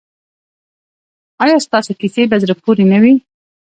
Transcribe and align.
ایا 1.43 1.57
ستاسو 1.65 1.91
کیسې 1.99 2.21
په 2.31 2.37
زړه 2.43 2.53
پورې 2.63 2.83
نه 2.91 2.97
دي؟ 3.03 3.13